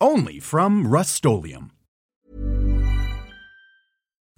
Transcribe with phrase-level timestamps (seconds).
[0.00, 1.14] Only from Rust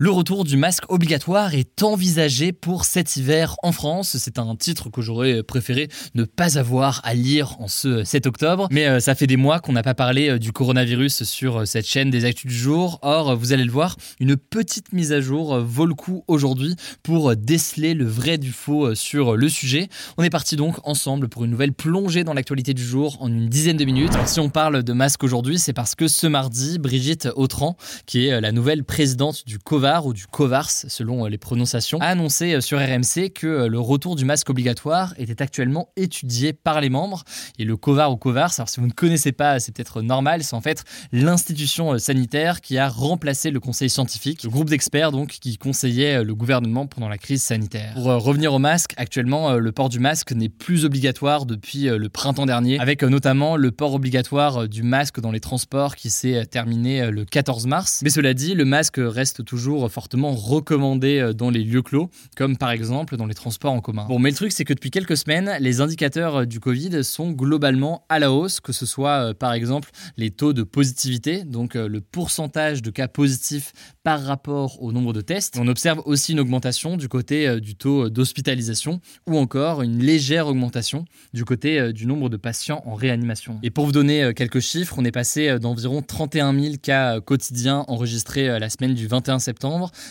[0.00, 4.16] Le retour du masque obligatoire est envisagé pour cet hiver en France.
[4.16, 8.68] C'est un titre que j'aurais préféré ne pas avoir à lire en ce 7 octobre.
[8.70, 11.64] Mais euh, ça fait des mois qu'on n'a pas parlé euh, du coronavirus sur euh,
[11.64, 13.00] cette chaîne des actus du jour.
[13.02, 17.34] Or, vous allez le voir, une petite mise à jour vaut le coup aujourd'hui pour
[17.34, 19.88] déceler le vrai du faux sur le sujet.
[20.16, 23.48] On est parti donc ensemble pour une nouvelle plongée dans l'actualité du jour en une
[23.48, 24.12] dizaine de minutes.
[24.26, 28.40] Si on parle de masque aujourd'hui, c'est parce que ce mardi, Brigitte Autran, qui est
[28.40, 32.60] la nouvelle présidente du COVA, ou du Covars selon euh, les prononciations, a annoncé euh,
[32.60, 37.24] sur RMC que euh, le retour du masque obligatoire était actuellement étudié par les membres.
[37.58, 40.54] Et le Covar ou Covars, alors si vous ne connaissez pas, c'est peut-être normal, c'est
[40.54, 45.56] en fait l'institution sanitaire qui a remplacé le conseil scientifique, le groupe d'experts donc qui
[45.56, 47.94] conseillait le gouvernement pendant la crise sanitaire.
[47.94, 52.46] Pour revenir au masque, actuellement le port du masque n'est plus obligatoire depuis le printemps
[52.46, 57.24] dernier, avec notamment le port obligatoire du masque dans les transports qui s'est terminé le
[57.24, 58.00] 14 mars.
[58.02, 62.56] Mais cela dit, le masque reste toujours fortement recommandé euh, dans les lieux clos, comme
[62.56, 64.06] par exemple dans les transports en commun.
[64.08, 67.30] Bon, mais le truc, c'est que depuis quelques semaines, les indicateurs euh, du Covid sont
[67.30, 71.74] globalement à la hausse, que ce soit euh, par exemple les taux de positivité, donc
[71.74, 75.56] le pourcentage de cas positifs par rapport au nombre de tests.
[75.60, 81.04] On observe aussi une augmentation du côté du taux d'hospitalisation ou encore une légère augmentation
[81.34, 83.58] du côté du nombre de patients en réanimation.
[83.62, 88.58] Et pour vous donner quelques chiffres, on est passé d'environ 31 000 cas quotidiens enregistrés
[88.58, 89.67] la semaine du 21 septembre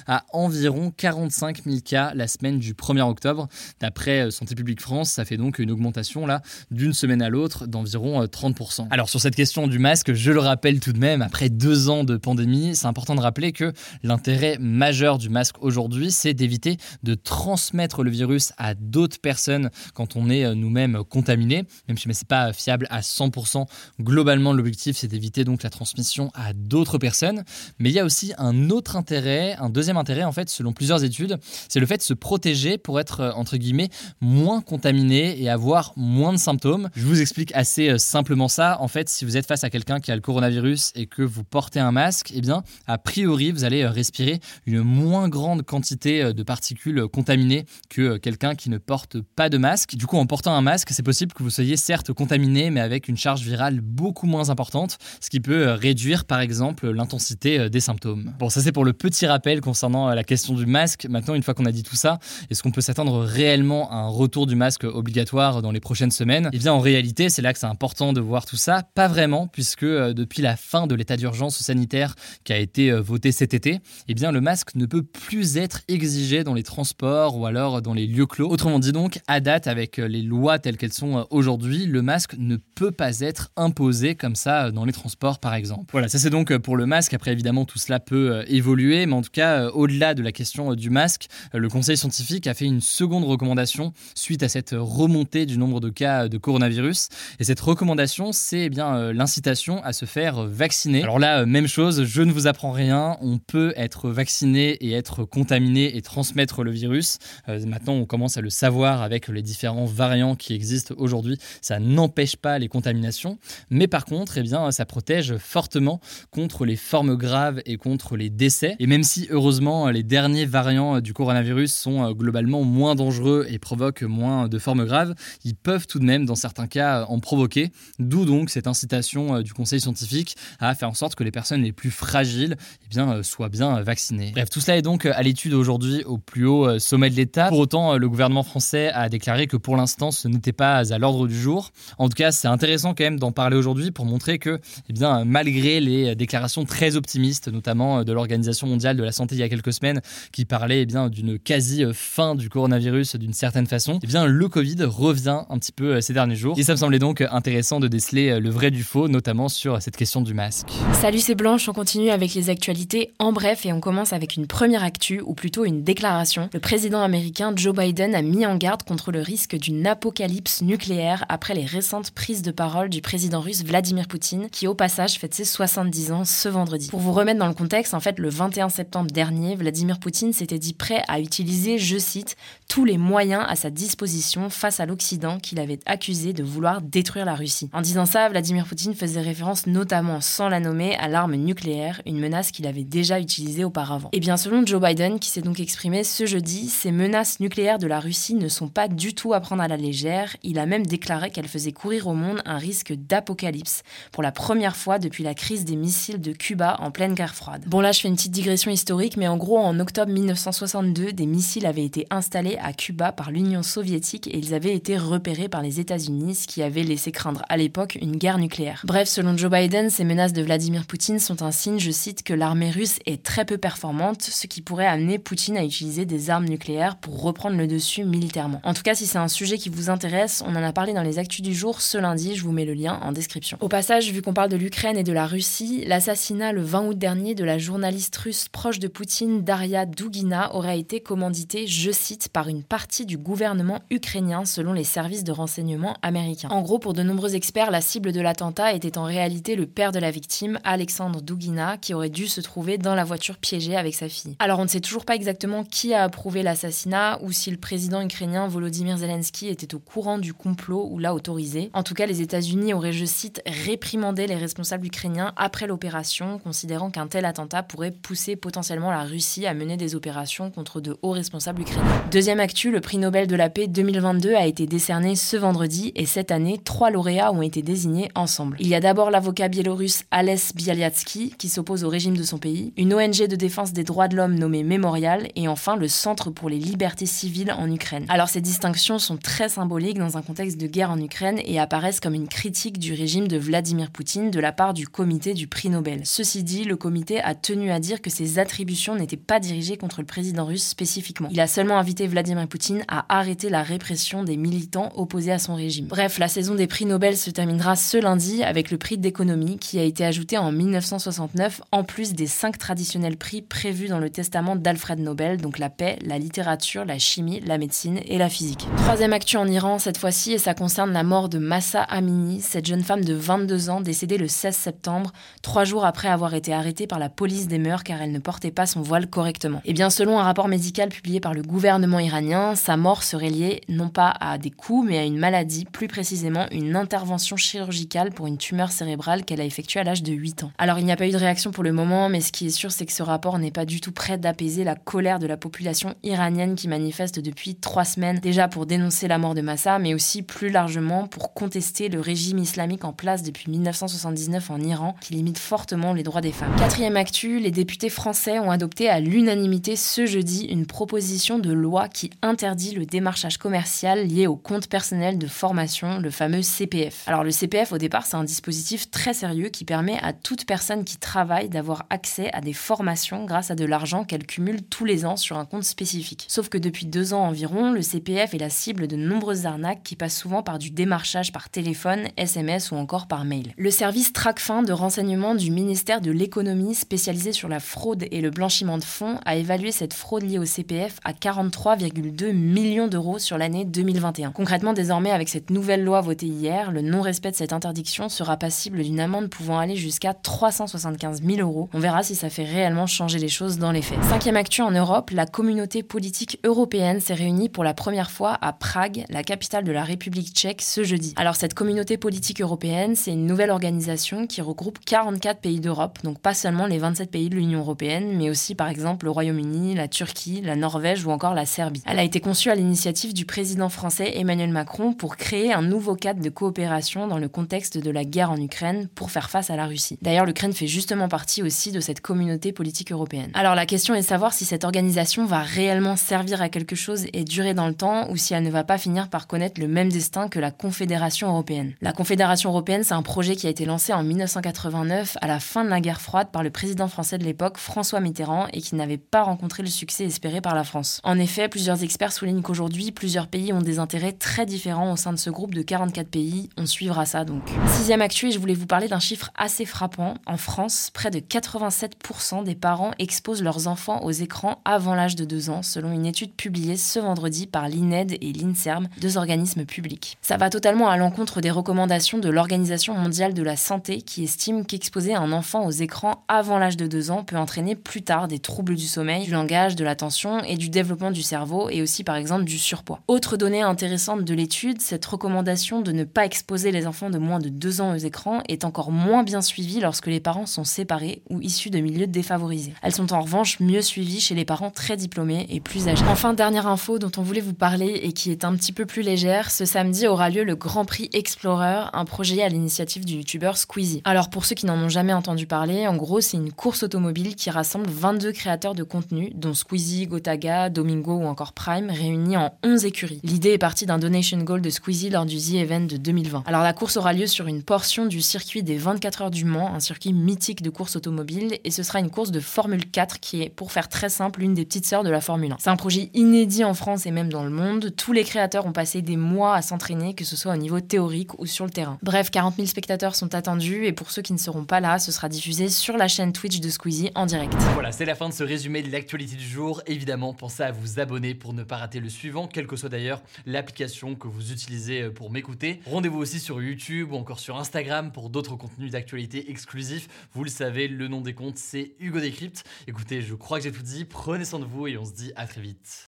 [0.08, 3.48] à environ 45 000 cas la semaine du 1er octobre.
[3.80, 6.42] D'après euh, Santé publique France, ça fait donc une augmentation là
[6.72, 8.82] d'une semaine à l'autre d'environ 30%.
[8.82, 11.90] Euh, Alors sur cette question du masque, je le rappelle tout de même, après deux
[11.90, 13.74] ans de pandémie, c'est important de rappeler que
[14.04, 20.16] l'intérêt majeur du masque aujourd'hui, c'est d'éviter de transmettre le virus à d'autres personnes quand
[20.16, 23.66] on est euh, nous-mêmes contaminés, même si ce n'est pas fiable à 100%.
[24.02, 27.44] Globalement, l'objectif, c'est d'éviter donc la transmission à d'autres personnes.
[27.80, 31.04] Mais il y a aussi un autre intérêt un deuxième intérêt en fait, selon plusieurs
[31.04, 31.38] études,
[31.70, 33.90] c'est le fait de se protéger pour être euh, entre guillemets
[34.22, 36.90] moins contaminé et avoir moins de symptômes.
[36.96, 38.78] Je vous explique assez euh, simplement ça.
[38.82, 41.44] En fait, si vous êtes face à quelqu'un qui a le coronavirus et que vous
[41.44, 46.34] portez un masque, eh bien, a priori, vous allez euh, respirer une moins grande quantité
[46.34, 49.96] de particules contaminées que quelqu'un qui ne porte pas de masque.
[49.96, 53.08] Du coup, en portant un masque, c'est possible que vous soyez certes contaminé, mais avec
[53.08, 58.34] une charge virale beaucoup moins importante, ce qui peut réduire par exemple l'intensité des symptômes.
[58.40, 61.08] Bon, ça c'est pour le petit rappel concernant euh, la question du masque.
[61.10, 64.08] Maintenant, une fois qu'on a dit tout ça, est-ce qu'on peut s'attendre réellement à un
[64.08, 66.50] retour du masque obligatoire dans les prochaines semaines?
[66.54, 68.84] Eh bien, en réalité, c'est là que c'est important de voir tout ça.
[68.94, 73.02] Pas vraiment, puisque euh, depuis la fin de l'état d'urgence sanitaire qui a été euh,
[73.02, 77.38] voté cet été, eh bien, le masque ne peut plus être exigé dans les transports
[77.38, 78.50] ou alors dans les lieux clos.
[78.50, 82.58] Autrement dit donc, à date, avec les lois telles qu'elles sont aujourd'hui, le masque ne
[82.76, 85.86] peut pas être imposé comme ça dans les transports, par exemple.
[85.92, 87.14] Voilà, ça c'est donc pour le masque.
[87.14, 90.72] Après, évidemment, tout cela peut évoluer, mais en tout cas, euh, au-delà de la question
[90.72, 94.76] euh, du masque, euh, le Conseil scientifique a fait une seconde recommandation suite à cette
[94.78, 97.10] remontée du nombre de cas de coronavirus.
[97.40, 101.04] Et cette recommandation, c'est eh bien l'incitation à se faire vacciner.
[101.04, 103.18] Alors là, même chose, je ne vous apprends rien.
[103.22, 107.18] On peut être vacciné et être contaminé et transmettre le virus.
[107.48, 111.38] maintenant, on commence à le savoir avec les différents variants qui existent aujourd'hui.
[111.62, 113.38] Ça n'empêche pas les contaminations,
[113.70, 116.00] mais par contre, eh bien, ça protège fortement
[116.32, 118.76] contre les formes graves et contre les décès.
[118.80, 123.58] Et même si heureusement les derniers variants du coronavirus sont euh, globalement moins dangereux et
[123.58, 127.72] provoquent moins de formes graves, ils peuvent tout de même dans certains cas en provoquer,
[128.00, 131.64] d'où donc cette incitation euh, du conseil scientifique à faire en sorte que les personnes
[131.64, 132.58] les plus fragiles
[132.94, 134.32] eh euh, soient bien vaccinées.
[134.34, 137.48] Bref, tout cela est donc à l'étude aujourd'hui au plus haut sommet de l'État.
[137.48, 141.28] Pour autant, le gouvernement français a déclaré que pour l'instant ce n'était pas à l'ordre
[141.28, 141.72] du jour.
[141.98, 144.60] En tout cas, c'est intéressant quand même d'en parler aujourd'hui pour montrer que,
[144.90, 144.94] eh
[145.26, 149.50] malgré les déclarations très optimistes, notamment de l'Organisation mondiale de la santé il y a
[149.50, 150.02] quelques semaines
[150.32, 154.00] qui parlait eh bien d'une quasi fin du coronavirus d'une certaine façon.
[154.04, 157.00] Eh bien le Covid revient un petit peu ces derniers jours et ça me semblait
[157.00, 160.68] donc intéressant de déceler le vrai du faux, notamment sur cette question du masque.
[160.94, 161.70] Salut, c'est Blanche.
[161.70, 165.34] On continue avec les actualités en bref et on commence avec une première actu ou
[165.34, 166.50] plutôt une déclaration.
[166.54, 171.26] Le président américain Joe Biden a mis en garde contre le risque d'une apocalypse nucléaire
[171.30, 175.34] après les récentes prises de parole du président russe Vladimir Poutine qui au passage fête
[175.34, 176.90] ses 70 ans ce vendredi.
[176.90, 178.70] Pour vous remettre dans le contexte, en fait le 21
[179.06, 182.36] dernier, Vladimir Poutine s'était dit prêt à utiliser, je cite,
[182.68, 187.26] tous les moyens à sa disposition face à l'Occident qu'il avait accusé de vouloir détruire
[187.26, 187.70] la Russie.
[187.74, 192.20] En disant ça, Vladimir Poutine faisait référence notamment, sans la nommer, à l'arme nucléaire, une
[192.20, 194.10] menace qu'il avait déjà utilisée auparavant.
[194.14, 197.88] Et bien selon Joe Biden, qui s'est donc exprimé ce jeudi, ces menaces nucléaires de
[197.88, 200.36] la Russie ne sont pas du tout à prendre à la légère.
[200.44, 204.76] Il a même déclaré qu'elle faisait courir au monde un risque d'apocalypse pour la première
[204.76, 207.64] fois depuis la crise des missiles de Cuba en pleine guerre froide.
[207.68, 211.26] Bon là, je fais une petite digression historique, mais en gros, en octobre 1962, des
[211.26, 215.64] missiles avaient été installés à Cuba par l'Union soviétique et ils avaient été repérés par
[215.64, 218.84] les États-Unis, ce qui avait laissé craindre à l'époque une guerre nucléaire.
[218.86, 222.36] Bref, selon Joe Biden, ces menaces de Vladimir Poutine sont un signe, je cite, que
[222.36, 226.46] l'armée russe est très peu performante, ce qui pourrait amener Poutine à utiliser des armes
[226.46, 228.62] nucléaires pour reprendre le dessus militairement.
[228.64, 231.02] En tout cas, si c'est un sujet qui vous intéresse, on en a parlé dans
[231.02, 233.58] les actus du jour ce lundi, je vous mets le lien en description.
[233.60, 236.98] Au passage, vu qu'on parle de l'Ukraine et de la Russie, l'assassinat le 20 août
[237.00, 242.50] dernier de la journaliste russe de Poutine, Daria Dugina, aurait été commandité, je cite, par
[242.50, 246.50] une partie du gouvernement ukrainien selon les services de renseignement américains.
[246.50, 249.94] En gros, pour de nombreux experts, la cible de l'attentat était en réalité le père
[249.94, 253.96] de la victime, Alexandre Dugina, qui aurait dû se trouver dans la voiture piégée avec
[253.96, 254.36] sa fille.
[254.40, 258.02] Alors on ne sait toujours pas exactement qui a approuvé l'assassinat ou si le président
[258.02, 261.70] ukrainien Volodymyr Zelensky était au courant du complot ou l'a autorisé.
[261.74, 266.92] En tout cas, les États-Unis auraient, je cite, réprimandé les responsables ukrainiens après l'opération, considérant
[266.92, 271.12] qu'un tel attentat pourrait pousser potentiellement la Russie à mener des opérations contre de hauts
[271.12, 272.04] responsables ukrainiens.
[272.12, 276.06] Deuxième actu, le prix Nobel de la paix 2022 a été décerné ce vendredi et
[276.06, 278.58] cette année, trois lauréats ont été désignés ensemble.
[278.60, 282.74] Il y a d'abord l'avocat biélorusse Ales Bialyatsky, qui s'oppose au régime de son pays,
[282.78, 286.50] une ONG de défense des droits de l'homme nommée Mémorial, et enfin le Centre pour
[286.50, 288.06] les libertés civiles en Ukraine.
[288.10, 292.00] Alors ces distinctions sont très symboliques dans un contexte de guerre en Ukraine et apparaissent
[292.00, 295.70] comme une critique du régime de Vladimir Poutine de la part du comité du prix
[295.70, 296.02] Nobel.
[296.06, 300.00] Ceci dit, le comité a tenu à dire que ces attributions n'étaient pas dirigées contre
[300.00, 301.28] le président russe spécifiquement.
[301.34, 305.56] Il a seulement invité Vladimir Poutine à arrêter la répression des militants opposés à son
[305.56, 305.88] régime.
[305.88, 309.80] Bref, la saison des prix Nobel se terminera ce lundi avec le prix d'économie qui
[309.80, 314.56] a été ajouté en 1969 en plus des cinq traditionnels prix prévus dans le testament
[314.56, 318.66] d'Alfred Nobel, donc la paix, la littérature, la chimie, la médecine et la physique.
[318.78, 322.66] Troisième actu en Iran cette fois-ci et ça concerne la mort de Massa Amini, cette
[322.66, 325.12] jeune femme de 22 ans décédée le 16 septembre,
[325.42, 328.52] trois jours après avoir été arrêtée par la police des mœurs car elle ne portait
[328.52, 329.60] pas son voile correctement.
[329.60, 333.30] Et eh bien selon un rapport médical publié par le gouvernement iranien, sa mort serait
[333.30, 338.12] liée non pas à des coups mais à une maladie, plus précisément une intervention chirurgicale
[338.12, 340.52] pour une tumeur cérébrale qu'elle a effectuée à l'âge de 8 ans.
[340.58, 342.50] Alors il n'y a pas eu de réaction pour le moment, mais ce qui est
[342.50, 345.38] sûr c'est que ce rapport n'est pas du tout prêt d'apaiser la colère de la
[345.38, 349.94] population iranienne qui manifeste depuis trois semaines déjà pour dénoncer la mort de Massa, mais
[349.94, 355.14] aussi plus largement pour contester le régime islamique en place depuis 1979 en Iran qui
[355.14, 356.54] limite fortement les droits des femmes.
[356.58, 361.88] Quatrième actu, les députés français ont adopté à l'unanimité ce jeudi une proposition de loi
[361.88, 367.04] qui interdit le démarchage commercial lié au compte personnel de formation, le fameux CPF.
[367.08, 370.84] Alors le CPF au départ c'est un dispositif très sérieux qui permet à toute personne
[370.84, 375.06] qui travaille d'avoir accès à des formations grâce à de l'argent qu'elle cumule tous les
[375.06, 376.26] ans sur un compte spécifique.
[376.28, 379.96] Sauf que depuis deux ans environ, le CPF est la cible de nombreuses arnaques qui
[379.96, 383.54] passent souvent par du démarchage par téléphone, SMS ou encore par mail.
[383.58, 388.30] Le service TRACFIN de renseignement du ministère de l'économie spécialisé sur la fraude et le
[388.30, 393.38] blanchiment de fonds a évalué cette fraude liée au CPF à 43,2 millions d'euros sur
[393.38, 394.32] l'année 2021.
[394.32, 398.84] Concrètement, désormais, avec cette nouvelle loi votée hier, le non-respect de cette interdiction sera passible
[398.84, 401.70] d'une amende pouvant aller jusqu'à 375 000 euros.
[401.74, 404.04] On verra si ça fait réellement changer les choses dans les faits.
[404.04, 408.54] Cinquième actu en Europe, la communauté politique européenne s'est réunie pour la première fois à
[408.54, 411.14] Prague, la capitale de la République tchèque, ce jeudi.
[411.16, 416.20] Alors cette communauté politique européenne, c'est une nouvelle organisation qui regroupe 44 pays d'Europe, donc
[416.20, 419.88] pas seulement les 27 pays de l'Union européenne, mais aussi par exemple le Royaume-Uni, la
[419.88, 421.84] Turquie, la Norvège ou encore la Serbie.
[421.86, 425.96] Elle a été conçue à l'initiative du président français Emmanuel Macron pour créer un nouveau
[425.96, 429.56] cadre de coopération dans le contexte de la guerre en Ukraine pour faire face à
[429.56, 429.98] la Russie.
[430.02, 433.32] D'ailleurs, l'Ukraine fait justement partie aussi de cette communauté politique européenne.
[433.34, 437.06] Alors la question est de savoir si cette organisation va réellement servir à quelque chose
[437.14, 439.68] et durer dans le temps ou si elle ne va pas finir par connaître le
[439.68, 441.74] même destin que la Confédération européenne.
[441.82, 445.64] La Confédération européenne, c'est un projet qui a été lancé en 1989 à la fin
[445.64, 448.98] de la guerre froide par le président français de l'époque, François Mitterrand et qui n'avait
[448.98, 451.00] pas rencontré le succès espéré par la France.
[451.04, 455.14] En effet, plusieurs experts soulignent qu'aujourd'hui, plusieurs pays ont des intérêts très différents au sein
[455.14, 456.50] de ce groupe de 44 pays.
[456.58, 457.44] On suivra ça donc.
[457.70, 460.16] Sixième actu, et je voulais vous parler d'un chiffre assez frappant.
[460.26, 465.26] En France, près de 87% des parents exposent leurs enfants aux écrans avant l'âge de
[465.26, 470.18] 2 ans, selon une étude publiée ce vendredi par l'INED et l'INSERM, deux organismes publics.
[470.22, 474.66] Ça va totalement à l'encontre des recommandations de l'Organisation mondiale de la santé qui estime
[474.66, 478.40] qu'exposer un enfant aux écrans avant l'âge de 2 ans peut entraîner plus tard des
[478.40, 482.16] troubles du sommeil, du langage, de l'attention et du développement du cerveau et aussi par
[482.16, 483.02] exemple du surpoids.
[483.08, 487.40] Autre donnée intéressante de l'étude, cette recommandation de ne pas exposer les enfants de moins
[487.40, 491.22] de 2 ans aux écrans est encore moins bien suivie lorsque les parents sont séparés
[491.30, 492.74] ou issus de milieux défavorisés.
[492.82, 496.06] Elles sont en revanche mieux suivies chez les parents très diplômés et plus âgés.
[496.10, 499.02] Enfin, dernière info dont on voulait vous parler et qui est un petit peu plus
[499.02, 503.58] légère, ce samedi aura lieu le Grand Prix Explorer, un projet à l'initiative du youtubeur
[503.58, 504.02] Squeezie.
[504.06, 507.36] Alors pour ceux qui n'en ont jamais entendu parler, en gros c'est une course automobile
[507.36, 512.54] qui rassemble 22 créateurs de contenu, dont Squeezie, Gotaga, Domingo ou encore Prime, réunis en
[512.64, 513.20] 11 écuries.
[513.24, 516.44] L'idée est partie d'un donation goal de Squeezie lors du The Event de 2020.
[516.46, 519.74] Alors la course aura lieu sur une portion du circuit des 24 heures du Mans,
[519.74, 523.42] un circuit mythique de course automobile, et ce sera une course de Formule 4 qui
[523.42, 525.58] est, pour faire très simple, l'une des petites sœurs de la Formule 1.
[525.60, 527.94] C'est un projet inédit en France et même dans le monde.
[527.96, 531.40] Tous les créateurs ont passé des mois à s'entraîner, que ce soit au niveau théorique
[531.40, 531.98] ou sur le terrain.
[532.02, 535.12] Bref, 40 000 spectateurs sont attendus et pour ceux qui ne seront pas là, ce
[535.12, 537.57] sera diffusé sur la chaîne Twitch de Squeezie en direct.
[537.74, 539.82] Voilà, c'est la fin de ce résumé de l'actualité du jour.
[539.86, 543.22] Évidemment, pensez à vous abonner pour ne pas rater le suivant, quelle que soit d'ailleurs
[543.46, 545.80] l'application que vous utilisez euh, pour m'écouter.
[545.86, 550.08] Rendez-vous aussi sur YouTube ou encore sur Instagram pour d'autres contenus d'actualité exclusifs.
[550.34, 552.64] Vous le savez, le nom des comptes, c'est Hugo Décrypte.
[552.88, 554.06] Écoutez, je crois que j'ai tout dit.
[554.06, 556.10] Prenez soin de vous et on se dit à très vite.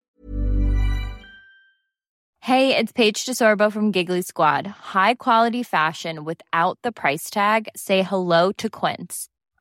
[2.46, 4.66] Hey, it's Paige DeSorbo from Giggly Squad.
[4.92, 7.68] High quality fashion without the price tag.
[7.74, 9.28] Say hello to Quince.